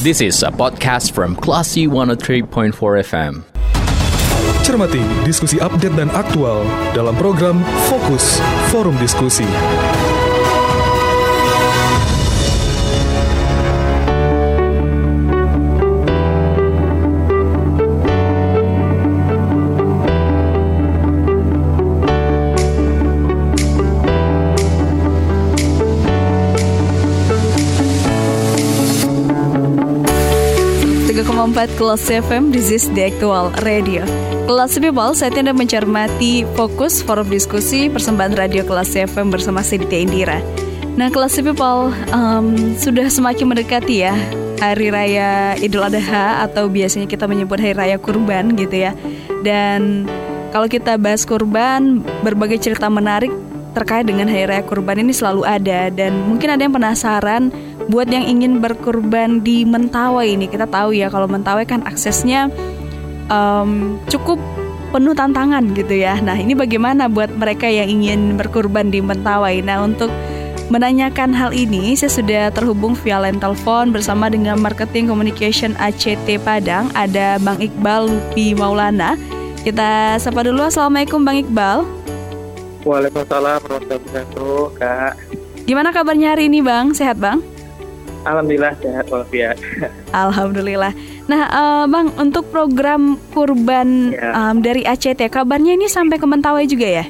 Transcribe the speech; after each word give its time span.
This 0.00 0.22
is 0.24 0.40
a 0.42 0.48
podcast 0.48 1.12
from 1.12 1.36
Classy 1.36 1.84
103.4 1.84 2.72
FM. 3.04 3.44
Cermati 4.64 5.04
diskusi 5.28 5.60
update 5.60 5.92
dan 5.92 6.08
aktual 6.16 6.64
dalam 6.96 7.12
program 7.20 7.60
Fokus 7.84 8.40
Forum 8.72 8.96
Diskusi. 8.96 9.44
Empat 31.30 31.70
Kelas 31.78 32.10
FM, 32.10 32.50
this 32.50 32.74
is 32.74 32.90
the 32.90 33.06
actual 33.06 33.54
radio. 33.62 34.02
Kelas 34.50 34.74
People, 34.82 35.14
saya 35.14 35.30
Anda 35.38 35.54
mencermati 35.54 36.42
fokus 36.58 37.06
forum 37.06 37.30
diskusi 37.30 37.86
persembahan 37.86 38.34
radio 38.34 38.66
Kelas 38.66 38.98
FM 38.98 39.30
bersama 39.30 39.62
Sedita 39.62 39.94
Indira. 39.94 40.42
Nah, 40.98 41.06
Kelas 41.06 41.38
People 41.38 41.94
um, 42.10 42.74
sudah 42.74 43.06
semakin 43.06 43.46
mendekati 43.46 44.02
ya 44.02 44.18
Hari 44.58 44.90
Raya 44.90 45.54
Idul 45.62 45.86
Adha 45.86 46.42
atau 46.50 46.66
biasanya 46.66 47.06
kita 47.06 47.30
menyebut 47.30 47.62
Hari 47.62 47.78
Raya 47.78 47.96
Kurban 48.02 48.58
gitu 48.58 48.90
ya. 48.90 48.98
Dan 49.46 50.10
kalau 50.50 50.66
kita 50.66 50.98
bahas 50.98 51.22
kurban, 51.22 52.02
berbagai 52.26 52.58
cerita 52.58 52.90
menarik 52.90 53.30
terkait 53.70 54.02
dengan 54.02 54.26
Hari 54.26 54.50
Raya 54.50 54.64
Kurban 54.66 54.98
ini 54.98 55.14
selalu 55.14 55.46
ada 55.46 55.94
dan 55.94 56.26
mungkin 56.26 56.50
ada 56.50 56.62
yang 56.66 56.74
penasaran 56.74 57.54
buat 57.90 58.06
yang 58.06 58.22
ingin 58.22 58.62
berkurban 58.62 59.42
di 59.42 59.66
Mentawai 59.66 60.30
ini 60.30 60.46
kita 60.46 60.70
tahu 60.70 60.94
ya 60.94 61.10
kalau 61.10 61.26
Mentawai 61.26 61.66
kan 61.66 61.82
aksesnya 61.82 62.46
um, 63.26 63.98
cukup 64.06 64.38
penuh 64.90 65.14
tantangan 65.14 65.74
gitu 65.74 65.98
ya. 65.98 66.18
Nah 66.22 66.38
ini 66.38 66.54
bagaimana 66.54 67.10
buat 67.10 67.34
mereka 67.34 67.66
yang 67.66 67.90
ingin 67.90 68.38
berkurban 68.38 68.94
di 68.94 69.02
Mentawai? 69.02 69.58
Nah 69.62 69.82
untuk 69.82 70.10
menanyakan 70.70 71.34
hal 71.34 71.50
ini 71.50 71.98
saya 71.98 72.14
sudah 72.14 72.54
terhubung 72.54 72.94
via 72.94 73.18
line 73.18 73.42
telepon 73.42 73.90
bersama 73.90 74.30
dengan 74.30 74.62
Marketing 74.62 75.10
Communication 75.10 75.74
ACT 75.82 76.38
Padang 76.46 76.94
ada 76.94 77.42
Bang 77.42 77.58
Iqbal 77.58 78.06
Lupi 78.06 78.54
Maulana. 78.54 79.18
Kita 79.66 80.16
sapa 80.22 80.46
dulu 80.46 80.62
Assalamualaikum 80.62 81.26
Bang 81.26 81.42
Iqbal. 81.42 81.82
Waalaikumsalam 82.86 83.60
warahmatullahi 83.66 83.98
wabarakatuh 83.98 84.62
Kak. 84.78 85.12
Gimana 85.68 85.90
kabarnya 85.92 86.32
hari 86.32 86.48
ini 86.48 86.64
Bang? 86.64 86.96
Sehat 86.96 87.20
Bang? 87.20 87.44
Alhamdulillah 88.20 88.76
sehat 88.84 89.06
walafiat. 89.08 89.56
Alhamdulillah. 90.12 90.92
Nah, 91.24 91.42
uh, 91.48 91.84
Bang, 91.88 92.12
untuk 92.20 92.44
program 92.52 93.16
kurban 93.32 94.12
ya. 94.12 94.36
um, 94.36 94.60
dari 94.60 94.84
ACT, 94.84 95.32
kabarnya 95.32 95.72
ini 95.78 95.88
sampai 95.88 96.20
ke 96.20 96.26
Mentawai 96.28 96.68
juga 96.68 97.00
ya? 97.00 97.04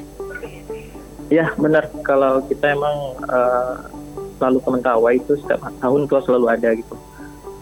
Ya, 1.30 1.46
benar. 1.58 1.90
Kalau 2.06 2.42
kita 2.46 2.74
emang 2.74 3.18
uh, 3.26 3.90
selalu 4.38 4.58
ke 4.62 4.68
Mentawai 4.70 5.14
itu 5.18 5.32
setiap 5.42 5.66
tahun 5.82 6.06
itu 6.06 6.14
selalu 6.22 6.46
ada 6.46 6.70
gitu. 6.78 6.94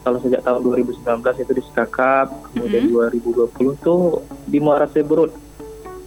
Kalau 0.05 0.19
sejak 0.25 0.41
tahun 0.41 0.61
2019 0.65 1.05
itu 1.45 1.53
di 1.53 1.63
Sekakap, 1.69 2.33
kemudian 2.53 2.89
mm 2.89 2.97
-hmm. 2.97 3.53
2020 3.53 3.85
tuh 3.85 4.25
di 4.49 4.59
Muara 4.61 4.89
Seberut. 4.89 5.33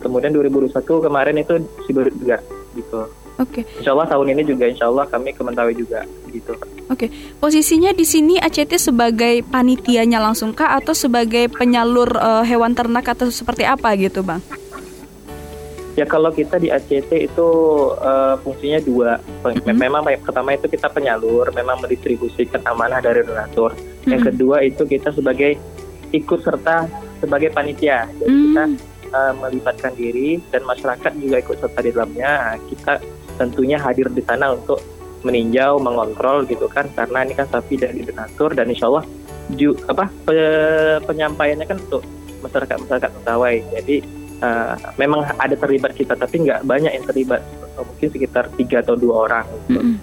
Kemudian 0.02 0.34
2021 0.34 0.74
kemarin 0.82 1.38
itu 1.38 1.62
Siberut 1.86 2.14
juga 2.18 2.42
gitu. 2.74 3.21
Oke. 3.42 3.66
Okay. 3.66 3.82
Insya 3.82 3.98
Allah 3.98 4.08
tahun 4.08 4.28
ini 4.38 4.42
juga 4.46 4.70
Insya 4.70 4.86
Allah 4.88 5.10
kami 5.10 5.34
ke 5.34 5.42
Mentawai 5.42 5.74
juga 5.74 6.06
gitu. 6.30 6.54
Oke, 6.54 7.08
okay. 7.08 7.10
posisinya 7.42 7.92
di 7.92 8.06
sini 8.06 8.36
ACT 8.38 8.78
sebagai 8.78 9.44
panitianya 9.48 10.22
langsung 10.22 10.54
kah 10.54 10.78
atau 10.78 10.94
sebagai 10.94 11.50
penyalur 11.52 12.14
uh, 12.20 12.44
hewan 12.46 12.78
ternak 12.78 13.08
atau 13.10 13.28
seperti 13.34 13.66
apa 13.66 13.96
gitu, 13.98 14.22
Bang? 14.22 14.40
Ya 16.00 16.08
kalau 16.08 16.32
kita 16.32 16.56
di 16.56 16.72
ACT 16.72 17.12
itu 17.12 17.50
uh, 18.00 18.40
fungsinya 18.40 18.80
dua. 18.80 19.20
Mm-hmm. 19.44 19.76
Memang 19.76 20.02
pertama 20.24 20.56
itu 20.56 20.72
kita 20.72 20.88
penyalur, 20.88 21.52
memang 21.52 21.84
mendistribusikan 21.84 22.64
amanah 22.64 23.04
dari 23.04 23.28
donatur. 23.28 23.76
Mm-hmm. 23.76 24.12
Yang 24.12 24.22
kedua 24.32 24.58
itu 24.64 24.84
kita 24.88 25.12
sebagai 25.12 25.60
ikut 26.16 26.40
serta 26.44 26.88
sebagai 27.20 27.52
panitia. 27.52 28.08
Jadi 28.08 28.24
mm-hmm. 28.24 28.46
kita 28.48 28.64
uh, 29.12 29.34
melibatkan 29.36 29.92
diri 30.00 30.40
dan 30.48 30.64
masyarakat 30.64 31.12
juga 31.20 31.36
ikut 31.44 31.58
serta 31.60 31.80
di 31.84 31.92
dalamnya. 31.92 32.56
Kita 32.72 32.94
tentunya 33.38 33.78
hadir 33.78 34.08
di 34.12 34.24
sana 34.24 34.56
untuk 34.56 34.82
meninjau, 35.22 35.78
mengontrol 35.78 36.44
gitu 36.50 36.66
kan 36.66 36.90
karena 36.98 37.22
ini 37.22 37.34
kan 37.38 37.46
sapi 37.46 37.78
dari 37.78 38.02
donatur 38.02 38.58
dan 38.58 38.70
insya 38.70 38.90
Allah 38.90 39.06
ju, 39.54 39.78
apa 39.86 40.10
pe, 40.26 40.36
penyampaiannya 41.06 41.66
kan 41.70 41.78
untuk 41.78 42.02
masyarakat 42.42 42.78
masyarakat 42.82 43.10
Mentawai 43.22 43.56
jadi 43.80 43.96
uh, 44.42 44.74
memang 44.98 45.22
ada 45.38 45.54
terlibat 45.54 45.94
kita 45.94 46.18
tapi 46.18 46.42
nggak 46.42 46.66
banyak 46.66 46.90
yang 46.90 47.06
terlibat 47.06 47.42
mungkin 47.78 48.10
sekitar 48.10 48.50
tiga 48.58 48.82
atau 48.82 48.98
dua 48.98 49.30
orang 49.30 49.46
gitu. 49.70 49.78
Mm 49.78 49.82
-hmm. 49.82 49.98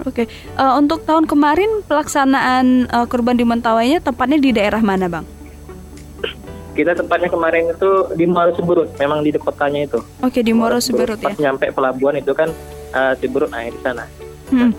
Oke, 0.00 0.24
okay. 0.24 0.26
uh, 0.56 0.64
eh, 0.64 0.74
untuk 0.80 1.04
tahun 1.04 1.28
kemarin 1.28 1.84
pelaksanaan 1.84 2.88
uh, 2.88 3.04
kurban 3.04 3.36
di 3.36 3.44
Mentawainya 3.44 4.00
tepatnya 4.00 4.40
di 4.40 4.48
daerah 4.56 4.80
mana, 4.80 5.12
Bang? 5.12 5.28
Kita 6.70 6.94
tempatnya 6.94 7.28
kemarin 7.28 7.74
itu 7.74 7.90
di 8.14 8.24
Muara 8.30 8.54
Seberut, 8.54 8.88
memang 8.96 9.26
di 9.26 9.34
kotanya 9.34 9.90
itu. 9.90 9.98
Oke, 10.22 10.40
di 10.40 10.54
Muara 10.54 10.78
Seberut 10.78 11.18
ya. 11.18 11.34
Pas 11.34 11.38
nyampe 11.38 11.66
pelabuhan 11.74 12.16
itu 12.18 12.30
kan 12.30 12.48
uh, 12.94 13.12
Seberut, 13.18 13.50
nah 13.50 13.66
di 13.66 13.80
sana. 13.82 14.04
Hmm. 14.50 14.70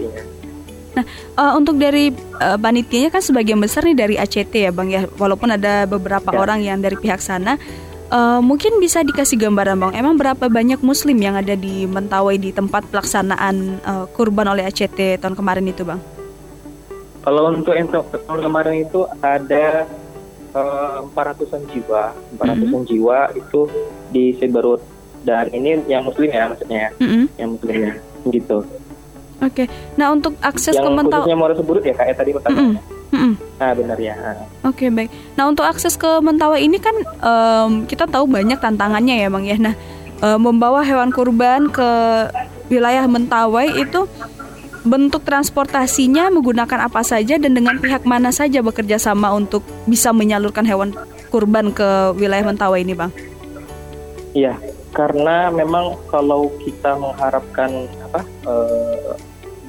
Nah, 0.91 1.05
uh, 1.39 1.51
untuk 1.55 1.79
dari 1.79 2.11
uh, 2.39 2.59
panitianya 2.59 3.11
kan 3.11 3.23
sebagian 3.23 3.59
besar 3.59 3.87
nih 3.87 3.95
dari 3.95 4.15
ACT 4.19 4.53
ya, 4.55 4.71
Bang 4.71 4.91
ya. 4.91 5.07
Walaupun 5.19 5.51
ada 5.51 5.87
beberapa 5.87 6.31
ya. 6.31 6.37
orang 6.39 6.59
yang 6.63 6.79
dari 6.79 6.95
pihak 6.95 7.19
sana. 7.19 7.55
Uh, 8.11 8.43
mungkin 8.43 8.75
bisa 8.83 9.07
dikasih 9.07 9.39
gambaran 9.39 9.79
bang, 9.79 10.03
emang 10.03 10.19
berapa 10.19 10.51
banyak 10.51 10.83
Muslim 10.83 11.15
yang 11.15 11.39
ada 11.39 11.55
di 11.55 11.87
Mentawai 11.87 12.35
di 12.35 12.51
tempat 12.51 12.83
pelaksanaan 12.91 13.79
uh, 13.87 14.03
kurban 14.11 14.51
oleh 14.51 14.67
ACT 14.67 15.23
tahun 15.23 15.31
kemarin 15.31 15.63
itu 15.71 15.87
bang? 15.87 15.95
Kalau 17.23 17.55
untuk 17.55 17.71
tahun 17.71 18.41
kemarin 18.43 18.83
itu 18.83 19.07
ada 19.23 19.87
Eh, 19.87 20.00
empat 21.07 21.23
ratusan 21.35 21.61
jiwa, 21.71 22.11
empat 22.35 22.45
ratusan 22.55 22.67
mm 22.67 22.83
-hmm. 22.83 22.91
jiwa 22.91 23.19
itu 23.37 23.61
di 24.11 24.35
Seberut 24.35 24.81
dan 25.23 25.47
ini 25.53 25.79
yang 25.87 26.03
muslim 26.03 26.27
ya 26.27 26.49
maksudnya, 26.51 26.91
mm 26.97 27.07
-hmm. 27.07 27.23
yang 27.39 27.49
muslimnya 27.55 27.93
gitu. 28.27 28.57
Oke, 29.41 29.65
okay. 29.65 29.67
nah 29.97 30.13
untuk 30.13 30.37
akses 30.45 30.77
yang 30.77 30.85
ke 30.85 30.89
Mentawai, 30.93 31.25
khususnya 31.25 31.37
Muara 31.39 31.55
Seberut 31.57 31.81
ya 31.81 31.95
kayak 31.97 32.13
tadi 32.13 32.29
pertanyaan. 32.35 32.61
Mm 32.61 32.77
-hmm. 32.77 32.99
Mm 33.11 33.19
-hmm. 33.19 33.33
Nah 33.59 33.71
benar 33.75 33.97
ya. 33.99 34.15
Oke 34.15 34.87
okay, 34.87 34.89
baik. 34.89 35.09
Nah 35.35 35.43
untuk 35.51 35.65
akses 35.67 35.99
ke 35.99 36.09
Mentawai 36.23 36.61
ini 36.63 36.77
kan 36.79 36.95
um, 37.19 37.71
kita 37.83 38.07
tahu 38.07 38.25
banyak 38.25 38.57
tantangannya 38.61 39.19
ya 39.19 39.27
bang 39.27 39.45
ya. 39.45 39.57
Nah 39.59 39.75
um, 40.23 40.39
membawa 40.39 40.79
hewan 40.85 41.11
kurban 41.11 41.67
ke 41.67 41.89
wilayah 42.71 43.03
Mentawai 43.09 43.67
itu 43.75 44.07
bentuk 44.81 45.21
transportasinya 45.21 46.33
menggunakan 46.33 46.89
apa 46.89 47.05
saja 47.05 47.37
dan 47.37 47.53
dengan 47.53 47.77
pihak 47.77 48.01
mana 48.01 48.33
saja 48.33 48.65
bekerja 48.65 48.97
sama 48.97 49.29
untuk 49.29 49.61
bisa 49.85 50.09
menyalurkan 50.09 50.65
hewan 50.65 50.93
kurban 51.29 51.69
ke 51.69 52.17
wilayah 52.17 52.45
Mentawai 52.45 52.81
ini, 52.81 52.97
Bang? 52.97 53.13
Iya, 54.33 54.57
karena 54.91 55.53
memang 55.53 55.95
kalau 56.09 56.51
kita 56.63 56.97
mengharapkan 56.97 57.87
apa 58.09 58.21
uh, 58.47 59.13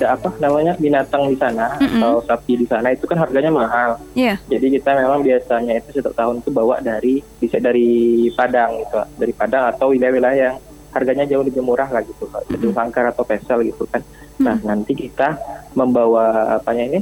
apa 0.02 0.34
namanya 0.42 0.74
binatang 0.82 1.30
di 1.30 1.38
sana 1.38 1.78
mm 1.78 1.86
-hmm. 1.86 2.02
atau 2.02 2.14
sapi 2.26 2.58
di 2.58 2.66
sana 2.66 2.90
itu 2.90 3.06
kan 3.06 3.22
harganya 3.22 3.54
mahal. 3.54 4.02
Iya. 4.18 4.34
Yeah. 4.34 4.58
Jadi 4.58 4.82
kita 4.82 4.98
memang 4.98 5.22
biasanya 5.22 5.78
itu 5.78 5.88
setiap 5.94 6.14
tahun 6.18 6.42
itu 6.42 6.50
bawa 6.50 6.82
dari 6.82 7.22
bisa 7.38 7.62
dari 7.62 8.26
Padang 8.34 8.82
gitu, 8.82 8.98
dari 9.14 9.32
Padang 9.36 9.70
atau 9.70 9.94
wilayah-wilayah 9.94 10.38
yang 10.50 10.56
harganya 10.90 11.24
jauh 11.24 11.46
lebih 11.46 11.62
murah 11.62 11.86
lah 11.86 12.02
gitu, 12.02 12.26
mm 12.26 12.74
-hmm. 12.74 13.10
atau 13.14 13.22
Pesel 13.22 13.62
gitu 13.70 13.86
kan. 13.86 14.02
Nah, 14.42 14.56
hmm. 14.58 14.66
nanti 14.66 14.92
kita 14.98 15.38
membawa 15.78 16.58
apanya 16.58 16.84
ini? 16.92 17.00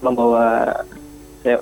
Membawa 0.00 0.72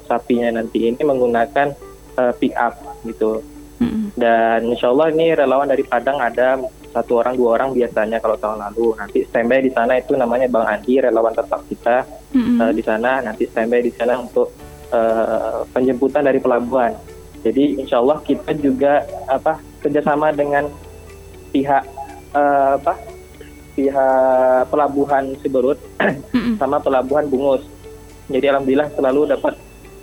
sapinya 0.06 0.62
nanti 0.62 0.86
ini 0.86 1.02
menggunakan 1.02 1.74
uh, 2.18 2.32
pick 2.38 2.54
up 2.54 2.78
gitu. 3.02 3.42
Hmm. 3.82 4.14
Dan 4.14 4.70
insya 4.70 4.94
Allah 4.94 5.10
ini 5.10 5.34
relawan 5.34 5.66
dari 5.66 5.82
Padang 5.82 6.22
ada 6.22 6.58
satu 6.92 7.24
orang 7.24 7.34
dua 7.34 7.58
orang 7.58 7.74
biasanya 7.74 8.22
kalau 8.22 8.38
tahun 8.38 8.62
lalu. 8.70 8.94
Nanti 8.94 9.18
standby 9.26 9.64
di 9.64 9.70
sana 9.74 9.98
itu 9.98 10.14
namanya 10.14 10.46
Bang 10.46 10.68
Andi 10.70 11.02
relawan 11.02 11.34
tetap 11.34 11.66
kita 11.66 12.06
hmm. 12.34 12.58
uh, 12.62 12.72
di 12.72 12.82
sana. 12.86 13.18
Nanti 13.24 13.50
standby 13.50 13.82
di 13.82 13.90
sana 13.90 14.22
untuk 14.22 14.54
uh, 14.94 15.66
penjemputan 15.74 16.22
dari 16.22 16.38
pelabuhan. 16.38 16.94
Jadi 17.42 17.82
insya 17.82 17.98
Allah 17.98 18.22
kita 18.22 18.54
juga 18.54 19.02
apa 19.26 19.58
kerjasama 19.82 20.30
dengan 20.30 20.70
pihak 21.50 21.82
uh, 22.38 22.78
apa 22.78 22.94
pihak 23.72 24.68
pelabuhan 24.68 25.32
Siberut 25.40 25.78
sama 26.60 26.78
pelabuhan 26.80 27.26
Bungus. 27.28 27.64
Jadi 28.28 28.46
alhamdulillah 28.48 28.88
selalu 28.94 29.20
dapat 29.32 29.54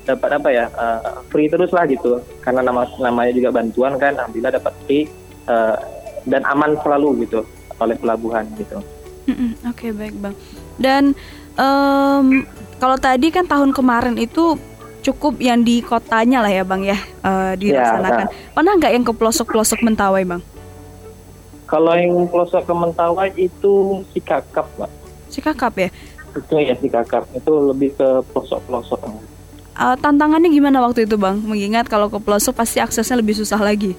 dapat 0.06 0.30
apa 0.42 0.50
ya 0.50 0.66
uh, 0.74 1.22
free 1.30 1.46
terus 1.52 1.70
lah 1.70 1.86
gitu 1.86 2.18
karena 2.42 2.66
nama 2.66 2.90
namanya 2.98 3.30
juga 3.30 3.54
bantuan 3.54 3.94
kan 4.02 4.18
alhamdulillah 4.18 4.58
dapat 4.58 4.74
free 4.86 5.06
uh, 5.46 5.78
dan 6.26 6.42
aman 6.50 6.74
selalu 6.82 7.30
gitu 7.30 7.46
oleh 7.78 7.96
pelabuhan 7.96 8.44
gitu. 8.58 8.82
Oke 9.70 9.90
okay, 9.90 9.92
baik 9.94 10.16
bang. 10.18 10.36
Dan 10.82 11.04
um, 11.56 12.44
kalau 12.82 12.98
tadi 12.98 13.30
kan 13.30 13.46
tahun 13.46 13.70
kemarin 13.70 14.18
itu 14.18 14.58
cukup 15.00 15.40
yang 15.40 15.64
di 15.64 15.80
kotanya 15.80 16.44
lah 16.44 16.52
ya 16.52 16.64
bang 16.66 16.82
ya 16.84 16.98
uh, 17.24 17.54
dilaksanakan. 17.56 18.26
Ya, 18.26 18.32
nah. 18.34 18.54
Pernah 18.58 18.74
nggak 18.82 18.92
yang 18.98 19.06
ke 19.06 19.14
pelosok-pelosok 19.16 19.80
Mentawai 19.86 20.24
bang? 20.26 20.42
Kalau 21.70 21.94
yang 21.94 22.26
pelosok 22.34 22.66
ke 22.66 22.74
Mentawai 22.74 23.30
itu 23.38 24.02
si 24.10 24.20
kakap 24.20 24.66
pak. 24.74 24.90
Si 25.30 25.38
kakap 25.38 25.78
ya? 25.78 25.90
Itu 26.34 26.58
ya 26.58 26.74
si 26.74 26.90
kakap 26.90 27.30
itu 27.38 27.54
lebih 27.70 27.94
ke 27.94 28.26
pelosok-pelosok. 28.34 29.00
Uh, 29.80 29.96
tantangannya 30.02 30.50
gimana 30.50 30.82
waktu 30.82 31.06
itu 31.06 31.16
bang? 31.16 31.38
Mengingat 31.46 31.86
kalau 31.86 32.10
ke 32.10 32.18
pelosok 32.18 32.58
pasti 32.58 32.82
aksesnya 32.82 33.22
lebih 33.22 33.38
susah 33.38 33.62
lagi. 33.62 33.94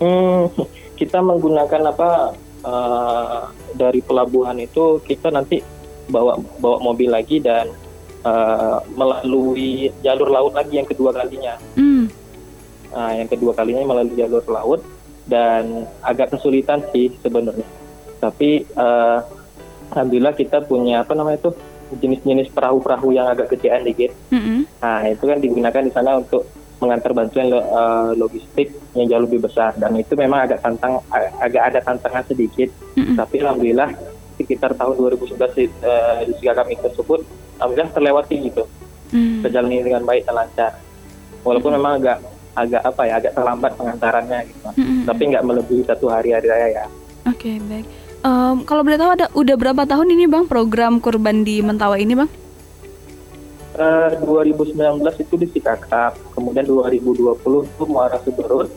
Hmm, 0.00 0.48
kita 0.96 1.20
menggunakan 1.20 1.92
apa 1.92 2.34
uh, 2.64 3.52
dari 3.76 4.00
pelabuhan 4.00 4.56
itu 4.58 4.98
kita 5.04 5.28
nanti 5.28 5.60
bawa 6.08 6.40
bawa 6.58 6.82
mobil 6.82 7.12
lagi 7.12 7.38
dan 7.38 7.70
uh, 8.24 8.80
melalui 8.96 9.92
jalur 10.00 10.32
laut 10.32 10.56
lagi 10.56 10.80
yang 10.80 10.88
kedua 10.88 11.12
kalinya. 11.14 11.60
Hmm. 11.76 12.08
Nah, 12.92 13.12
yang 13.16 13.28
kedua 13.28 13.52
kalinya 13.56 13.84
melalui 13.88 14.16
jalur 14.16 14.44
laut 14.48 14.80
dan 15.26 15.86
agak 16.02 16.34
kesulitan 16.34 16.82
sih 16.90 17.14
sebenarnya. 17.22 17.66
Tapi 18.18 18.66
uh, 18.78 19.22
alhamdulillah 19.94 20.34
kita 20.34 20.64
punya 20.64 21.02
apa 21.02 21.12
namanya 21.12 21.48
itu 21.48 21.50
jenis-jenis 22.00 22.48
perahu-perahu 22.56 23.12
yang 23.12 23.28
agak 23.28 23.52
gedean 23.52 23.84
dikit. 23.84 24.14
Mm-hmm. 24.32 24.58
Nah 24.80 25.00
itu 25.12 25.24
kan 25.28 25.38
digunakan 25.42 25.82
di 25.84 25.92
sana 25.92 26.16
untuk 26.16 26.48
mengantar 26.80 27.14
bantuan 27.14 27.46
uh, 27.52 28.10
logistik 28.18 28.74
yang 28.98 29.06
jauh 29.06 29.22
lebih 29.22 29.46
besar 29.46 29.70
dan 29.78 29.94
itu 29.94 30.18
memang 30.18 30.50
agak 30.50 30.58
tantang 30.64 30.98
agak 31.38 31.62
ada 31.72 31.78
tantangan 31.84 32.24
sedikit. 32.26 32.72
Mm-hmm. 32.96 33.16
Tapi 33.20 33.36
alhamdulillah 33.44 33.90
sekitar 34.40 34.74
tahun 34.74 34.94
2011 34.96 35.38
uh, 35.38 36.24
di 36.26 36.46
kami 36.48 36.74
tersebut 36.80 37.20
alhamdulillah 37.60 37.92
terlewati 37.92 38.36
gitu. 38.48 38.64
Mm. 39.12 39.44
Berjalan 39.44 39.70
dengan 39.84 40.02
baik 40.08 40.24
dan 40.24 40.34
lancar. 40.40 40.72
Walaupun 41.44 41.76
mm-hmm. 41.76 41.84
memang 41.84 41.92
agak 42.00 42.18
agak 42.52 42.82
apa 42.84 43.02
ya 43.08 43.14
agak 43.16 43.32
terlambat 43.32 43.72
pengantarannya 43.80 44.38
gitu 44.48 44.68
mm-hmm. 44.76 45.00
tapi 45.08 45.22
nggak 45.32 45.44
melebihi 45.44 45.82
satu 45.88 46.06
hari 46.12 46.36
hari 46.36 46.46
raya 46.48 46.68
ya 46.68 46.84
oke 47.28 47.36
okay, 47.36 47.56
baik 47.64 47.86
um, 48.20 48.56
kalau 48.68 48.82
boleh 48.84 49.00
tahu 49.00 49.10
ada 49.16 49.26
udah 49.32 49.56
berapa 49.56 49.82
tahun 49.88 50.08
ini 50.12 50.24
bang 50.28 50.44
program 50.44 51.00
kurban 51.00 51.44
di 51.44 51.64
Mentawai 51.64 52.00
ini 52.00 52.16
bang 52.16 52.30
Uh, 53.72 54.12
2019 54.28 54.76
itu 55.00 55.34
di 55.40 55.48
Sikakap, 55.48 56.12
kemudian 56.36 56.60
2020 56.68 57.40
itu 57.40 57.84
Muara 57.88 58.20
Seberut, 58.20 58.68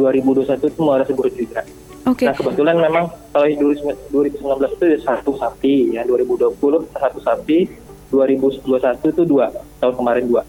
2021 0.00 0.64
itu 0.64 0.80
Muara 0.80 1.04
Seberut 1.04 1.36
juga. 1.36 1.60
Okay. 2.08 2.32
Nah 2.32 2.34
kebetulan 2.36 2.80
memang 2.80 3.12
kalau 3.36 3.44
2019 3.44 4.40
itu 4.80 4.84
satu 5.04 5.36
sapi 5.36 5.92
ya, 5.92 6.08
2020 6.08 6.56
satu 6.96 7.20
sapi, 7.20 7.68
2021 8.08 9.12
itu 9.12 9.22
dua, 9.28 9.52
tahun 9.76 9.92
kemarin 9.92 10.24
dua. 10.24 10.42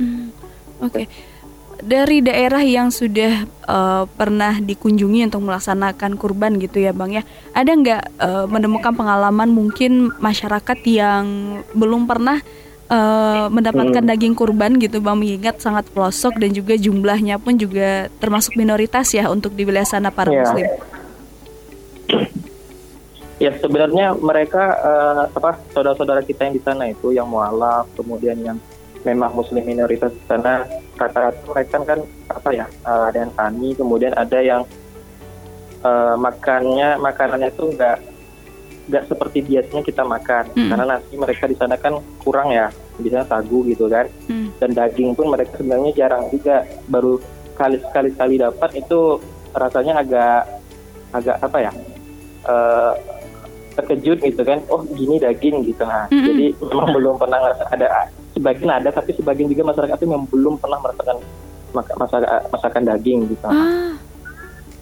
Hmm, 0.00 0.32
Oke. 0.80 1.04
Okay 1.04 1.36
dari 1.78 2.18
daerah 2.18 2.62
yang 2.62 2.90
sudah 2.90 3.46
uh, 3.66 4.04
pernah 4.18 4.58
dikunjungi 4.58 5.30
untuk 5.30 5.46
melaksanakan 5.46 6.18
kurban 6.18 6.58
gitu 6.58 6.82
ya 6.82 6.90
bang 6.90 7.22
ya 7.22 7.22
ada 7.54 7.70
nggak 7.70 8.02
uh, 8.18 8.46
menemukan 8.50 8.92
pengalaman 8.94 9.50
mungkin 9.50 10.10
masyarakat 10.18 10.78
yang 10.86 11.24
belum 11.78 12.10
pernah 12.10 12.42
uh, 12.90 13.46
mendapatkan 13.46 14.02
hmm. 14.02 14.10
daging 14.10 14.34
kurban 14.34 14.74
gitu 14.82 14.98
bang 14.98 15.14
mengingat 15.14 15.62
sangat 15.62 15.86
pelosok 15.94 16.42
dan 16.42 16.50
juga 16.50 16.74
jumlahnya 16.74 17.38
pun 17.38 17.54
juga 17.54 18.10
termasuk 18.18 18.58
minoritas 18.58 19.14
ya 19.14 19.30
untuk 19.30 19.54
di 19.54 19.62
wilayah 19.62 19.86
sana 19.86 20.10
para 20.10 20.34
ya. 20.34 20.42
muslim 20.42 20.66
ya 23.38 23.54
sebenarnya 23.54 24.18
mereka 24.18 24.64
uh, 24.82 25.22
apa 25.30 25.62
saudara-saudara 25.70 26.26
kita 26.26 26.50
yang 26.50 26.54
di 26.58 26.62
sana 26.62 26.90
itu 26.90 27.14
yang 27.14 27.30
mualaf 27.30 27.86
kemudian 27.94 28.34
yang 28.42 28.58
memang 29.08 29.32
muslim 29.32 29.64
minoritas 29.64 30.12
di 30.12 30.22
sana 30.28 30.68
rata-rata 31.00 31.40
mereka 31.48 31.76
kan 31.82 32.00
apa 32.28 32.48
ya 32.52 32.66
uh, 32.84 33.08
ada 33.08 33.18
yang 33.24 33.32
tani 33.32 33.68
kemudian 33.72 34.12
ada 34.12 34.38
yang 34.44 34.62
uh, 35.82 36.14
makannya 36.20 37.00
makanannya 37.00 37.48
itu 37.48 37.62
enggak 37.72 37.98
enggak 38.88 39.04
seperti 39.08 39.38
biasanya 39.44 39.82
kita 39.84 40.02
makan 40.04 40.44
hmm. 40.52 40.68
karena 40.72 40.84
nasi 40.96 41.14
mereka 41.16 41.44
di 41.48 41.56
sana 41.56 41.76
kan 41.76 42.00
kurang 42.20 42.52
ya 42.52 42.68
biasanya 43.00 43.26
sagu 43.28 43.64
gitu 43.68 43.88
kan 43.88 44.06
hmm. 44.28 44.48
dan 44.60 44.70
daging 44.76 45.12
pun 45.16 45.32
mereka 45.32 45.56
sebenarnya 45.60 45.92
jarang 45.96 46.24
juga 46.32 46.64
baru 46.88 47.20
kali 47.56 47.76
sekali 47.82 48.10
kali 48.14 48.34
dapat 48.38 48.70
itu 48.78 49.20
rasanya 49.56 50.04
agak 50.04 50.40
agak 51.12 51.36
apa 51.40 51.58
ya 51.58 51.72
uh, 52.46 52.92
terkejut 53.78 54.18
gitu 54.18 54.42
kan 54.42 54.58
oh 54.68 54.82
gini 54.90 55.22
daging 55.22 55.62
gitu 55.62 55.86
nah 55.86 56.10
-hmm. 56.10 56.24
jadi 56.26 56.46
memang 56.58 56.88
belum 56.96 57.14
pernah 57.16 57.38
ada 57.70 58.10
sebagian 58.38 58.70
ada 58.70 58.94
tapi 58.94 59.10
sebagian 59.18 59.50
juga 59.50 59.74
masyarakat 59.74 59.96
itu 59.98 60.06
yang 60.06 60.24
belum 60.30 60.54
pernah 60.62 60.78
merasakan 60.78 61.16
masakan 61.74 62.22
masakan 62.54 62.82
daging 62.86 63.18
gitu. 63.34 63.46
Ah. 63.50 63.98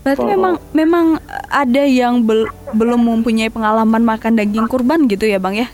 Berarti 0.07 0.23
oh. 0.23 0.31
memang 0.31 0.55
memang 0.71 1.07
ada 1.51 1.83
yang 1.83 2.23
bel, 2.23 2.47
belum 2.77 3.01
mempunyai 3.01 3.51
pengalaman 3.51 4.07
makan 4.07 4.39
daging 4.39 4.71
kurban 4.71 5.11
gitu 5.11 5.27
ya, 5.27 5.43
Bang 5.43 5.59
ya? 5.59 5.67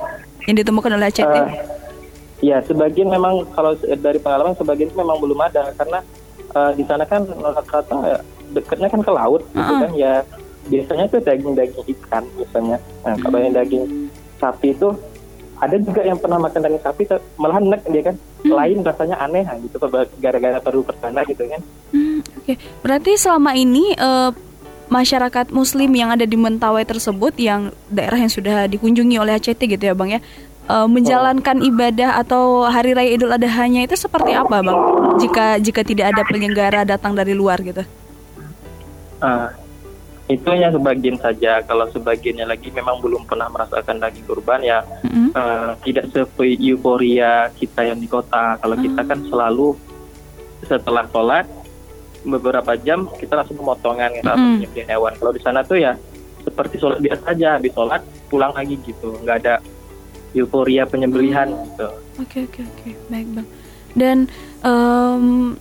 Yang 0.48 0.64
ditemukan 0.64 0.96
oleh 0.96 1.12
ACT. 1.12 1.20
Uh, 1.36 1.52
ya, 2.40 2.64
sebagian 2.64 3.12
memang 3.12 3.44
kalau 3.52 3.76
dari 3.76 4.16
pengalaman 4.16 4.56
sebagian 4.56 4.88
itu 4.88 4.96
memang 4.96 5.20
belum 5.20 5.36
ada 5.36 5.76
karena 5.76 6.00
uh, 6.56 6.72
di 6.72 6.80
sana 6.88 7.04
kan 7.04 7.28
rata-rata 7.28 8.24
dekatnya 8.56 8.88
kan 8.88 9.00
ke 9.04 9.12
laut 9.12 9.44
uh 9.44 9.52
-uh. 9.52 9.56
gitu 9.56 9.72
kan 9.84 9.92
ya 9.96 10.14
biasanya 10.62 11.04
itu 11.12 11.18
daging-daging 11.20 11.84
ikan 11.98 12.24
biasanya. 12.38 12.76
Nah, 13.04 13.14
kalau 13.20 13.36
yang 13.36 13.52
daging 13.52 13.84
sapi 14.40 14.72
itu 14.72 14.88
ada 15.62 15.76
juga 15.78 16.02
yang 16.02 16.18
pernah 16.18 16.42
makan 16.42 16.58
daging 16.58 16.82
sapi 16.82 17.02
malah 17.38 17.62
nek 17.62 17.86
dia 17.86 18.02
kan 18.10 18.16
hmm. 18.18 18.50
lain 18.50 18.78
rasanya 18.82 19.16
aneh 19.22 19.46
gitu 19.62 19.78
gara-gara 20.18 20.58
baru 20.58 20.82
pertanda 20.82 21.22
gitu 21.22 21.46
kan 21.46 21.62
hmm, 21.94 22.18
oke 22.18 22.42
okay. 22.42 22.56
berarti 22.82 23.14
selama 23.14 23.54
ini 23.54 23.94
uh, 23.94 24.34
masyarakat 24.90 25.54
muslim 25.54 25.88
yang 25.94 26.10
ada 26.10 26.26
di 26.26 26.34
Mentawai 26.34 26.82
tersebut 26.82 27.38
yang 27.38 27.70
daerah 27.86 28.18
yang 28.18 28.32
sudah 28.32 28.66
dikunjungi 28.66 29.16
oleh 29.22 29.38
ACT 29.38 29.70
gitu 29.70 29.84
ya 29.86 29.94
bang 29.94 30.18
ya 30.18 30.20
uh, 30.66 30.90
menjalankan 30.90 31.62
oh. 31.62 31.68
ibadah 31.70 32.18
atau 32.18 32.66
hari 32.66 32.98
raya 32.98 33.14
Idul 33.14 33.30
Adha-nya 33.30 33.86
itu 33.86 33.94
seperti 33.94 34.34
apa 34.34 34.66
bang 34.66 34.78
jika 35.22 35.62
jika 35.62 35.80
tidak 35.86 36.10
ada 36.10 36.26
penyelenggara 36.26 36.82
datang 36.82 37.14
dari 37.14 37.38
luar 37.38 37.62
gitu 37.62 37.86
uh, 39.22 39.61
itu 40.30 40.46
hanya 40.46 40.70
sebagian 40.70 41.18
saja 41.18 41.60
kalau 41.66 41.90
sebagiannya 41.90 42.46
lagi 42.46 42.70
memang 42.70 43.02
belum 43.02 43.26
pernah 43.26 43.50
merasakan 43.50 43.98
daging 43.98 44.26
kurban 44.26 44.62
ya 44.62 44.86
mm-hmm. 45.02 45.34
uh, 45.34 45.74
tidak 45.82 46.08
seperti 46.14 46.62
euforia 46.62 47.50
kita 47.58 47.90
yang 47.90 47.98
di 47.98 48.06
kota 48.06 48.56
kalau 48.62 48.78
mm-hmm. 48.78 48.94
kita 48.94 49.02
kan 49.02 49.18
selalu 49.26 49.74
setelah 50.62 51.04
sholat 51.10 51.44
beberapa 52.22 52.78
jam 52.78 53.10
kita 53.18 53.34
langsung 53.34 53.58
pemotongan 53.58 54.14
kita 54.14 54.30
mm-hmm. 54.30 54.52
penyembelihan 54.62 54.90
hewan 54.94 55.12
kalau 55.18 55.32
di 55.34 55.42
sana 55.42 55.60
tuh 55.66 55.78
ya 55.82 55.92
seperti 56.46 56.78
sholat 56.78 56.98
biasa 57.02 57.22
saja 57.34 57.48
habis 57.58 57.72
sholat 57.74 58.02
pulang 58.30 58.54
lagi 58.54 58.78
gitu 58.86 59.18
nggak 59.26 59.36
ada 59.42 59.54
euforia 60.38 60.86
penyembelihan 60.86 61.50
mm-hmm. 61.50 61.66
gitu 61.74 61.88
oke 62.22 62.30
okay, 62.30 62.42
oke 62.46 62.54
okay, 62.54 62.64
oke 62.64 62.78
okay. 62.78 62.92
baik 63.10 63.28
bang 63.34 63.46
dan 63.92 64.18
um, 64.62 65.58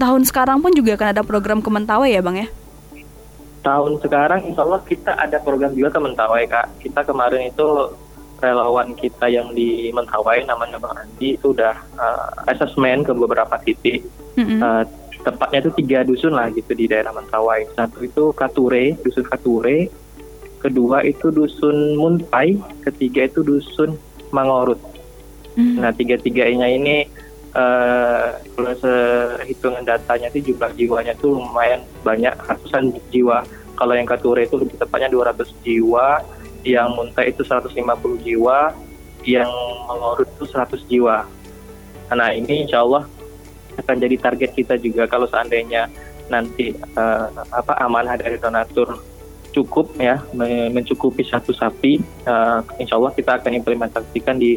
tahun 0.00 0.24
sekarang 0.24 0.58
pun 0.64 0.72
juga 0.74 0.98
akan 0.98 1.08
ada 1.14 1.22
program 1.22 1.60
kementawai 1.60 2.08
ya 2.08 2.24
bang 2.24 2.48
ya 2.48 2.61
tahun 3.62 4.02
sekarang 4.02 4.50
insya 4.50 4.66
Allah 4.66 4.82
kita 4.82 5.14
ada 5.14 5.38
program 5.38 5.72
juga 5.72 5.94
ke 5.94 6.00
Mentawai 6.02 6.44
kak. 6.50 6.66
Kita 6.82 7.06
kemarin 7.06 7.48
itu 7.54 7.94
relawan 8.42 8.92
kita 8.98 9.30
yang 9.30 9.54
di 9.54 9.94
Mentawai 9.94 10.42
namanya 10.42 10.82
Bang 10.82 10.98
Andi 10.98 11.38
itu 11.38 11.54
udah 11.54 11.78
uh, 11.96 12.50
asesmen 12.50 13.06
ke 13.06 13.14
beberapa 13.14 13.54
titik. 13.62 14.02
Mm-hmm. 14.34 14.58
Uh, 14.58 14.82
tepatnya 15.22 15.58
itu 15.62 15.70
tiga 15.78 15.98
dusun 16.02 16.34
lah 16.34 16.50
gitu 16.50 16.74
di 16.74 16.90
daerah 16.90 17.14
Mentawai. 17.14 17.70
Satu 17.78 18.02
itu 18.02 18.34
Kature, 18.34 18.98
dusun 19.06 19.24
Kature. 19.24 19.86
Kedua 20.58 21.06
itu 21.06 21.30
dusun 21.30 21.94
Muntai. 21.94 22.58
Ketiga 22.82 23.30
itu 23.30 23.46
dusun 23.46 23.94
Mangorut. 24.34 24.82
Mm-hmm. 25.54 25.78
Nah 25.78 25.94
tiga-tiganya 25.94 26.66
ini 26.66 27.06
uh, 27.56 28.36
kalau 28.56 28.72
sehitungan 28.80 29.84
datanya 29.84 30.28
itu 30.32 30.52
jumlah 30.52 30.72
jiwanya 30.76 31.12
tuh 31.20 31.36
lumayan 31.38 31.84
banyak 32.04 32.32
ratusan 32.44 32.96
jiwa. 33.12 33.44
Kalau 33.72 33.96
yang 33.96 34.06
Kature 34.06 34.44
itu 34.44 34.60
lebih 34.60 34.76
tepatnya 34.78 35.08
200 35.08 35.48
jiwa 35.64 36.20
yang 36.62 36.94
Muntai 36.94 37.34
itu 37.34 37.42
150 37.42 37.72
jiwa 38.22 38.70
yang 39.26 39.50
Mengurut 39.88 40.28
itu 40.28 40.44
100 40.46 40.90
jiwa. 40.90 41.26
Nah 42.12 42.30
ini 42.36 42.68
insya 42.68 42.84
Allah 42.84 43.08
akan 43.80 43.96
jadi 43.96 44.16
target 44.20 44.50
kita 44.52 44.74
juga 44.76 45.08
kalau 45.08 45.24
seandainya 45.24 45.88
nanti 46.28 46.76
uh, 46.96 47.28
apa 47.50 47.72
amanah 47.80 48.20
dari 48.20 48.36
donatur 48.36 49.00
cukup 49.52 49.92
ya 50.00 50.20
mencukupi 50.72 51.28
satu 51.28 51.52
sapi 51.52 52.00
uh, 52.24 52.64
insya 52.80 52.96
Allah 52.96 53.12
kita 53.12 53.36
akan 53.40 53.52
implementasikan 53.60 54.40
di 54.40 54.56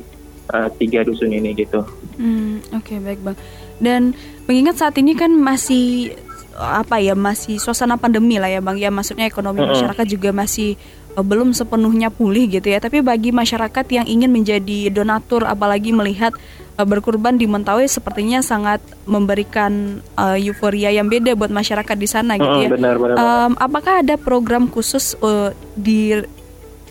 uh, 0.53 0.69
tiga 0.77 1.01
dusun 1.05 1.33
ini 1.33 1.55
gitu. 1.55 1.81
Hmm, 2.19 2.61
Oke 2.75 2.95
okay, 2.95 2.97
baik 3.01 3.19
bang. 3.23 3.37
Dan 3.81 4.01
mengingat 4.45 4.79
saat 4.79 4.95
ini 4.99 5.17
kan 5.17 5.31
masih 5.33 6.15
apa 6.55 7.03
ya 7.03 7.19
masih 7.19 7.59
suasana 7.59 7.99
pandemi 7.99 8.39
lah 8.39 8.47
ya 8.47 8.63
bang 8.63 8.79
ya 8.79 8.87
maksudnya 8.87 9.27
ekonomi 9.27 9.59
uh 9.59 9.67
-uh. 9.67 9.71
masyarakat 9.75 10.05
juga 10.07 10.31
masih 10.31 10.79
uh, 11.15 11.25
belum 11.25 11.55
sepenuhnya 11.55 12.11
pulih 12.11 12.47
gitu 12.51 12.67
ya. 12.69 12.79
Tapi 12.83 12.99
bagi 13.01 13.31
masyarakat 13.31 13.85
yang 13.89 14.05
ingin 14.05 14.29
menjadi 14.29 14.91
donatur, 14.91 15.47
apalagi 15.47 15.95
melihat 15.95 16.35
uh, 16.77 16.85
berkurban 16.85 17.39
di 17.39 17.47
Mentawai, 17.47 17.87
sepertinya 17.87 18.43
sangat 18.43 18.83
memberikan 19.07 20.03
uh, 20.19 20.35
euforia 20.35 20.91
yang 20.91 21.07
beda 21.07 21.33
buat 21.33 21.51
masyarakat 21.51 21.95
di 21.95 22.07
sana 22.07 22.35
gitu 22.35 22.57
ya. 22.67 22.69
benar, 22.69 22.95
benar, 22.99 23.15
Um, 23.15 23.51
apakah 23.57 24.03
ada 24.03 24.19
program 24.19 24.67
khusus 24.67 25.15
uh, 25.23 25.55
di 25.75 26.19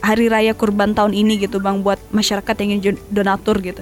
Hari 0.04 0.28
Raya 0.28 0.52
Kurban 0.52 0.92
tahun 0.92 1.16
ini 1.16 1.40
gitu, 1.40 1.64
bang, 1.64 1.80
buat 1.80 1.96
masyarakat 2.12 2.54
yang 2.60 2.70
ingin 2.78 2.96
donatur 3.08 3.56
gitu? 3.64 3.80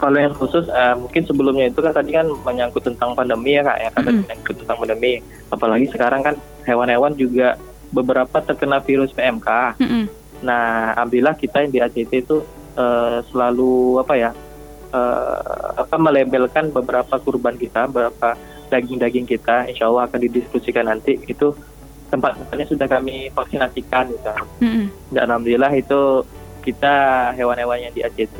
Kalau 0.00 0.18
yang 0.18 0.34
khusus 0.34 0.66
uh, 0.66 0.98
mungkin 0.98 1.22
sebelumnya 1.22 1.70
itu 1.70 1.78
kan 1.78 1.94
tadi 1.94 2.10
kan 2.16 2.26
menyangkut 2.26 2.82
tentang 2.82 3.14
pandemi 3.14 3.54
ya 3.54 3.62
kak 3.62 3.78
ya 3.78 3.88
kan 3.94 4.02
Mm-mm. 4.02 4.18
menyangkut 4.26 4.56
tentang 4.58 4.78
pandemi. 4.82 5.22
Apalagi 5.46 5.86
sekarang 5.94 6.26
kan 6.26 6.34
hewan-hewan 6.66 7.14
juga 7.14 7.54
beberapa 7.94 8.42
terkena 8.42 8.82
virus 8.82 9.14
PMK. 9.14 9.78
Mm-mm. 9.78 10.04
Nah, 10.42 10.98
alhamdulillah 10.98 11.38
kita 11.38 11.62
yang 11.62 11.70
di 11.70 11.78
ACT 11.78 12.12
itu 12.18 12.42
uh, 12.74 13.22
selalu 13.30 14.02
apa 14.02 14.14
ya 14.18 14.30
uh, 14.90 15.78
apa 15.78 15.96
melabelkan 16.02 16.74
beberapa 16.74 17.22
kurban 17.22 17.54
kita, 17.54 17.86
beberapa 17.86 18.34
daging-daging 18.74 19.28
kita, 19.28 19.68
insya 19.68 19.86
Allah 19.86 20.08
akan 20.08 20.18
didiskusikan 20.18 20.88
nanti 20.88 21.20
itu 21.28 21.52
tempat-tempatnya 22.12 22.66
sudah 22.68 22.86
kami 22.86 23.32
vaksinasikan 23.32 24.12
gitu. 24.12 24.30
Mm-mm. 24.60 24.86
Dan 25.08 25.32
alhamdulillah 25.32 25.72
itu 25.72 26.28
kita 26.60 26.94
hewan-hewan 27.34 27.88
yang 27.88 27.92
di 27.96 28.04
ACT 28.04 28.38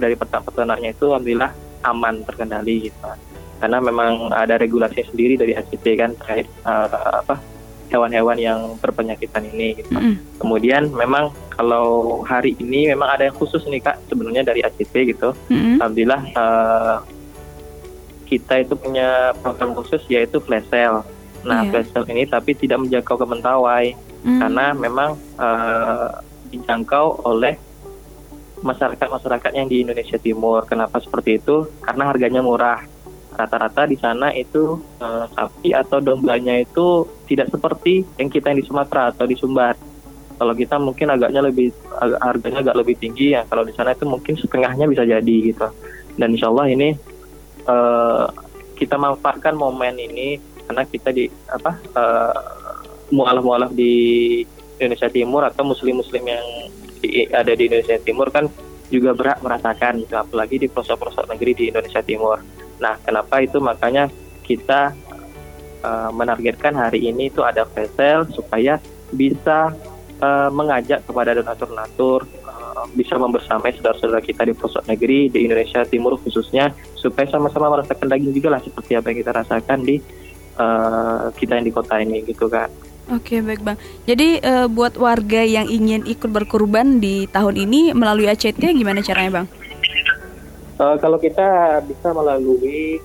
dari 0.00 0.14
peternak-peternaknya 0.16 0.96
itu 0.96 1.12
alhamdulillah 1.12 1.52
aman 1.84 2.24
terkendali 2.24 2.88
gitu. 2.88 3.08
Karena 3.60 3.78
memang 3.78 4.32
ada 4.32 4.56
regulasi 4.56 5.06
sendiri 5.12 5.36
dari 5.36 5.52
ACT 5.52 5.86
kan 5.94 6.16
terkait 6.16 6.48
uh, 6.64 6.88
apa 7.22 7.36
hewan-hewan 7.92 8.40
yang 8.40 8.60
berpenyakitan 8.80 9.44
ini 9.52 9.84
gitu. 9.84 9.92
Mm-mm. 9.92 10.16
Kemudian 10.40 10.88
memang 10.96 11.36
kalau 11.52 12.18
hari 12.24 12.56
ini 12.56 12.88
memang 12.88 13.12
ada 13.12 13.28
yang 13.28 13.36
khusus 13.36 13.60
nih 13.68 13.84
Kak 13.84 14.00
sebenarnya 14.08 14.48
dari 14.48 14.64
ACT 14.64 14.94
gitu. 15.12 15.36
Mm-mm. 15.52 15.76
Alhamdulillah 15.76 16.22
eh, 16.32 16.96
kita 18.32 18.64
itu 18.64 18.74
punya 18.80 19.36
program 19.44 19.76
khusus 19.76 20.00
yaitu 20.08 20.40
flash 20.40 20.64
sale. 20.72 21.04
Nah, 21.42 21.66
Iya. 21.66 21.70
flash 21.74 21.90
sale 21.90 22.06
ini 22.10 22.22
tapi 22.24 22.54
tidak 22.54 22.78
menjangkau 22.86 23.18
ke 23.18 23.26
Mentawai 23.26 23.86
Mm. 24.22 24.38
karena 24.38 24.66
memang 24.72 25.10
eh, 25.34 26.08
dijangkau 26.54 27.26
oleh 27.26 27.58
masyarakat-masyarakat 28.62 29.50
yang 29.58 29.66
di 29.66 29.82
Indonesia 29.82 30.14
Timur. 30.16 30.62
Kenapa 30.64 31.02
seperti 31.02 31.42
itu? 31.42 31.66
Karena 31.82 32.06
harganya 32.06 32.38
murah. 32.38 32.78
Rata-rata 33.32 33.88
di 33.88 33.98
sana 33.98 34.30
itu 34.30 34.78
eh, 35.02 35.26
sapi 35.34 35.74
atau 35.74 35.98
dombanya 35.98 36.62
itu 36.62 37.02
tidak 37.26 37.50
seperti 37.50 38.06
yang 38.20 38.30
kita 38.30 38.54
yang 38.54 38.62
di 38.62 38.66
Sumatera 38.68 39.10
atau 39.10 39.26
di 39.26 39.34
Sumbar. 39.34 39.74
Kalau 40.38 40.54
kita 40.54 40.78
mungkin 40.78 41.10
agaknya 41.10 41.42
lebih 41.42 41.70
ag- 41.98 42.18
harganya 42.22 42.62
agak 42.62 42.76
lebih 42.78 42.94
tinggi 42.98 43.34
ya. 43.34 43.42
Kalau 43.46 43.66
di 43.66 43.74
sana 43.74 43.94
itu 43.94 44.06
mungkin 44.06 44.38
setengahnya 44.38 44.86
bisa 44.86 45.02
jadi 45.02 45.36
gitu. 45.42 45.66
Dan 46.14 46.38
insya 46.38 46.52
Allah 46.52 46.70
ini 46.70 46.94
eh, 47.66 48.24
kita 48.78 48.94
manfaatkan 48.94 49.54
momen 49.54 49.98
ini 49.98 50.38
karena 50.66 50.82
kita 50.86 51.10
di 51.10 51.28
apa 51.50 51.72
eh, 51.78 52.40
mualaf-mualaf 53.12 53.70
di 53.76 53.92
Indonesia 54.80 55.10
Timur 55.12 55.44
atau 55.44 55.62
muslim-muslim 55.68 56.24
yang 56.24 56.46
di- 57.02 57.28
ada 57.28 57.52
di 57.52 57.68
Indonesia 57.68 57.98
Timur 58.00 58.32
kan 58.32 58.48
juga 58.92 59.16
berhak 59.16 59.40
merasakan 59.40 60.04
gitu, 60.04 60.14
apalagi 60.20 60.60
di 60.60 60.66
pelosok-pelosok 60.68 61.24
negeri 61.32 61.52
di 61.56 61.64
Indonesia 61.72 62.04
Timur. 62.04 62.44
Nah, 62.76 63.00
kenapa 63.00 63.40
itu 63.40 63.56
makanya 63.60 64.08
kita 64.44 64.92
eh, 65.82 66.10
menargetkan 66.12 66.76
hari 66.76 67.08
ini 67.08 67.28
itu 67.30 67.44
ada 67.44 67.68
sale 67.72 68.28
supaya 68.32 68.80
bisa 69.12 69.72
eh, 70.20 70.50
mengajak 70.50 71.04
kepada 71.04 71.36
donatur-donatur 71.36 72.42
bisa 72.92 73.14
membersamai 73.14 73.72
saudara-saudara 73.78 74.22
kita 74.24 74.42
di 74.48 74.54
pelosok 74.56 74.84
negeri 74.90 75.30
di 75.30 75.46
Indonesia 75.46 75.86
Timur 75.86 76.18
khususnya 76.18 76.74
supaya 76.98 77.28
sama-sama 77.30 77.70
merasakan 77.72 78.10
daging 78.10 78.34
juga 78.34 78.58
lah 78.58 78.60
seperti 78.62 78.98
apa 78.98 79.12
yang 79.12 79.18
kita 79.22 79.32
rasakan 79.32 79.78
di 79.86 79.96
eh, 80.58 81.32
kita 81.36 81.58
yang 81.60 81.66
di 81.68 81.74
kota 81.74 82.00
ini 82.00 82.24
gitu 82.26 82.48
kak. 82.48 82.68
Oke 83.10 83.42
baik 83.42 83.66
bang. 83.66 83.78
Jadi 84.06 84.38
eh, 84.40 84.66
buat 84.70 84.94
warga 84.96 85.42
yang 85.42 85.66
ingin 85.66 86.06
ikut 86.06 86.30
berkurban 86.30 87.02
di 87.02 87.26
tahun 87.28 87.58
ini 87.58 87.92
melalui 87.92 88.30
ACT 88.30 88.62
gimana 88.62 89.02
caranya 89.02 89.42
bang? 89.42 89.46
Eh, 90.82 90.96
kalau 91.02 91.18
kita 91.18 91.78
bisa 91.84 92.14
melalui 92.14 93.02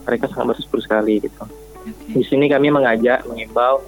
mereka 0.08 0.32
sangat 0.32 0.56
bersyukur 0.56 0.80
sekali 0.80 1.20
gitu. 1.20 1.44
Oke. 1.44 2.16
Di 2.16 2.24
sini 2.24 2.48
kami 2.48 2.72
mengajak, 2.72 3.28
mengimbau 3.28 3.84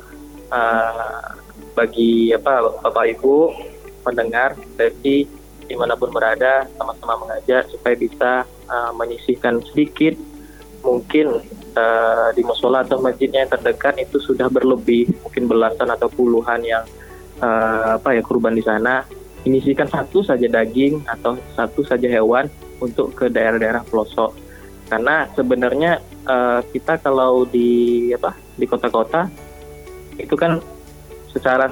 uh, 0.51 1.31
bagi 1.72 2.36
apa 2.36 2.84
bapak 2.84 3.15
ibu 3.15 3.55
pendengar 4.03 4.60
dari 4.75 5.24
di 5.69 5.77
mana 5.77 5.93
pun 5.93 6.09
berada 6.09 6.65
sama-sama 6.73 7.21
mengajak 7.21 7.69
supaya 7.69 7.93
bisa 7.93 8.31
uh, 8.65 8.91
menyisihkan 8.97 9.61
sedikit. 9.69 10.17
Mungkin 10.81 11.43
uh, 11.77 12.31
di 12.33 12.41
musola 12.41 12.81
atau 12.81 12.97
masjidnya 12.97 13.45
yang 13.45 13.51
terdekat 13.53 14.01
itu 14.01 14.17
sudah 14.17 14.49
berlebih 14.49 15.11
mungkin 15.21 15.45
belasan 15.45 15.91
atau 15.91 16.09
puluhan 16.09 16.65
yang 16.65 16.81
uh, 17.43 18.01
apa 18.01 18.17
ya 18.17 18.25
kurban 18.25 18.57
di 18.57 18.65
sana. 18.65 19.05
Menyisihkan 19.45 19.88
satu 19.88 20.25
saja 20.25 20.49
daging 20.49 21.05
atau 21.05 21.38
satu 21.53 21.85
saja 21.85 22.09
hewan 22.09 22.49
untuk 22.81 23.13
ke 23.13 23.29
daerah-daerah 23.29 23.85
pelosok. 23.88 24.33
Karena 24.89 25.29
sebenarnya 25.38 26.01
uh, 26.25 26.65
kita 26.73 26.97
kalau 26.97 27.45
di 27.45 28.09
apa 28.15 28.33
di 28.57 28.65
kota-kota 28.65 29.29
itu 30.17 30.33
kan 30.33 30.57
secara 31.29 31.69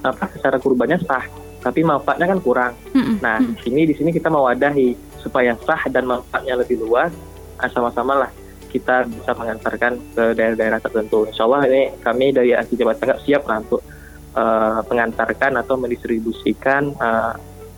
apa 0.00 0.24
secara 0.32 0.56
kurbannya 0.56 0.96
sah. 1.04 1.26
Tapi 1.64 1.80
manfaatnya 1.80 2.28
kan 2.28 2.40
kurang 2.44 2.72
Mm-mm. 3.04 3.20
Nah, 3.20 3.36
di 3.36 3.60
sini 3.60 3.80
di 3.84 3.94
sini 3.94 4.10
kita 4.10 4.32
mewadahi 4.32 5.20
supaya 5.20 5.52
sah 5.60 5.84
dan 5.92 6.08
manfaatnya 6.08 6.56
lebih 6.56 6.80
luas. 6.80 7.12
Nah, 7.60 7.68
sama-sama 7.68 8.16
lah 8.16 8.30
kita 8.72 9.06
bisa 9.06 9.36
mengantarkan 9.38 9.92
ke 10.16 10.34
daerah-daerah 10.34 10.80
tertentu. 10.82 11.28
Insya 11.28 11.44
Allah 11.46 11.68
ini 11.68 11.82
kami 12.02 12.32
dari 12.32 12.50
Aksi 12.56 12.74
Jawa 12.74 12.96
Tengah 12.96 13.20
siap 13.22 13.46
lah 13.46 13.62
untuk 13.62 13.84
eh, 14.34 14.78
mengantarkan 14.90 15.52
atau 15.60 15.78
mendistribusikan 15.78 16.90
eh, 16.96 17.32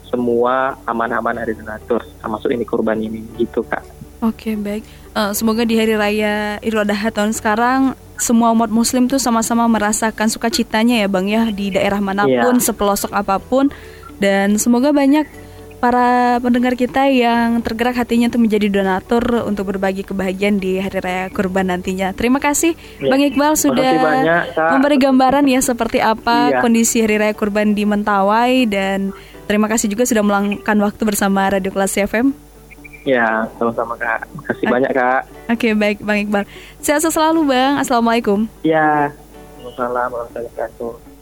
semua 0.06 0.78
aman-aman 0.87 1.42
dari 1.42 1.52
donatur, 1.59 2.00
termasuk 2.23 2.54
ini 2.54 2.62
kurban 2.62 2.97
ini, 3.02 3.21
gitu 3.37 3.66
kak. 3.66 3.83
Oke 4.25 4.56
baik. 4.56 4.87
Eh, 5.12 5.33
semoga 5.37 5.68
di 5.68 5.76
hari 5.76 5.92
raya 5.99 6.56
Idul 6.64 6.87
Adha 6.87 7.12
tahun 7.12 7.37
sekarang 7.37 7.92
semua 8.16 8.49
umat 8.56 8.73
muslim 8.73 9.12
tuh 9.12 9.21
sama-sama 9.21 9.68
merasakan 9.68 10.33
sukacitanya 10.33 11.04
ya 11.04 11.09
Bang 11.12 11.28
ya 11.28 11.45
di 11.52 11.68
daerah 11.68 12.00
mana 12.00 12.25
pun, 12.25 12.56
Iya. 12.56 12.64
sepelosok 12.73 13.12
apa 13.12 13.37
pun 13.37 13.68
dan 14.16 14.56
semoga 14.56 14.90
banyak 14.90 15.26
para 15.76 16.40
pendengar 16.40 16.73
kita 16.73 17.04
yang 17.12 17.61
tergerak 17.61 18.00
hatinya 18.00 18.32
tuh 18.32 18.40
menjadi 18.40 18.73
donatur 18.73 19.44
untuk 19.44 19.68
berbagi 19.68 20.02
kebahagiaan 20.02 20.56
di 20.56 20.80
hari 20.80 20.99
raya 21.04 21.28
kurban 21.28 21.68
nantinya. 21.68 22.16
Terima 22.16 22.40
kasih 22.40 22.73
Iya. 22.99 23.12
Bang 23.12 23.20
Iqbal 23.20 23.52
Terima 23.52 23.61
sudah 23.61 23.85
kasih 23.85 24.00
banyak, 24.02 24.42
memberi 24.73 24.96
gambaran 24.96 25.44
ya 25.46 25.61
seperti 25.61 25.99
apa 26.00 26.50
Iya. 26.50 26.61
kondisi 26.64 27.04
hari 27.04 27.20
raya 27.20 27.37
kurban 27.37 27.76
di 27.76 27.85
Mentawai 27.85 28.64
dan 28.66 29.12
terima 29.44 29.68
kasih 29.68 29.92
juga 29.92 30.08
sudah 30.08 30.25
meluangkan 30.25 30.76
waktu 30.80 31.02
bersama 31.04 31.52
Radio 31.52 31.70
Kelas 31.70 31.94
FM. 31.94 32.32
Ya, 33.06 33.46
sama-sama 33.54 33.94
Kak. 33.94 34.26
Makasih 34.35 34.66
banyak 34.66 34.90
Kak. 34.90 35.23
Oke 35.52 35.76
baik 35.76 36.02
Bang 36.02 36.18
Iqbal. 36.25 36.49
Sehat 36.80 37.04
selalu 37.04 37.52
Bang. 37.52 37.78
Assalamualaikum. 37.78 38.49
Ya, 38.64 39.12
Assalamualaikum 39.61 40.25
warahmatullahi 40.25 40.50
wabarakatuh. 40.56 41.15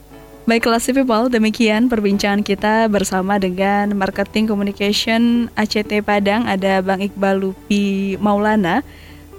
Baiklah 0.45 0.77
si 0.77 0.93
people, 0.93 1.25
demikian 1.25 1.89
perbincangan 1.89 2.45
kita 2.45 2.85
bersama 2.85 3.41
dengan 3.41 3.97
Marketing 3.97 4.45
Communication 4.45 5.49
ACT 5.57 6.05
Padang 6.05 6.45
ada 6.45 6.85
Bang 6.85 7.01
Iqbal 7.01 7.41
Lupi 7.41 8.13
Maulana 8.21 8.85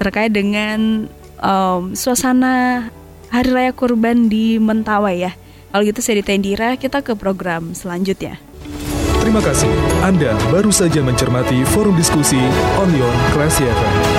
terkait 0.03 0.35
dengan 0.35 1.07
um, 1.39 1.95
suasana 1.95 2.91
Hari 3.31 3.51
Raya 3.55 3.71
Kurban 3.71 4.27
di 4.27 4.59
Mentawai 4.59 5.15
ya. 5.15 5.33
Kalau 5.71 5.87
gitu 5.87 6.03
saya 6.03 6.19
Ditendira, 6.19 6.75
kita 6.75 7.07
ke 7.07 7.15
program 7.15 7.71
selanjutnya. 7.71 8.43
Terima 9.23 9.39
kasih. 9.39 9.71
Anda 10.03 10.35
baru 10.51 10.75
saja 10.75 11.07
mencermati 11.07 11.63
forum 11.71 11.95
diskusi 11.95 12.43
Onlyon 12.83 13.15
Classy 13.31 13.63
FM. 13.63 14.16